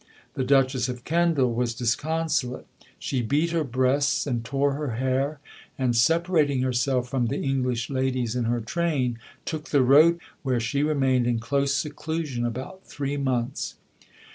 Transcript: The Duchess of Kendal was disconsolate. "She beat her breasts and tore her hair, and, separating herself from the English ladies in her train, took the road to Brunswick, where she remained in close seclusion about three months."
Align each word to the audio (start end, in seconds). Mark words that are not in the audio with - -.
The 0.33 0.43
Duchess 0.43 0.89
of 0.89 1.03
Kendal 1.03 1.53
was 1.53 1.75
disconsolate. 1.75 2.65
"She 2.97 3.21
beat 3.21 3.51
her 3.51 3.63
breasts 3.63 4.25
and 4.25 4.43
tore 4.43 4.73
her 4.73 4.95
hair, 4.95 5.39
and, 5.77 5.95
separating 5.95 6.63
herself 6.63 7.07
from 7.07 7.27
the 7.27 7.37
English 7.39 7.87
ladies 7.87 8.35
in 8.35 8.45
her 8.45 8.61
train, 8.61 9.19
took 9.45 9.65
the 9.65 9.83
road 9.83 10.13
to 10.13 10.13
Brunswick, 10.15 10.35
where 10.41 10.59
she 10.59 10.81
remained 10.81 11.27
in 11.27 11.37
close 11.37 11.75
seclusion 11.75 12.47
about 12.47 12.83
three 12.83 13.15
months." 13.15 13.75